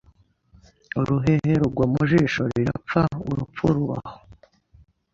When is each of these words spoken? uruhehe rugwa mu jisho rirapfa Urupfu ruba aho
uruhehe 0.99 1.51
rugwa 1.61 1.83
mu 1.91 2.01
jisho 2.09 2.43
rirapfa 2.53 3.01
Urupfu 3.29 3.63
ruba 3.75 3.97
aho 4.07 4.21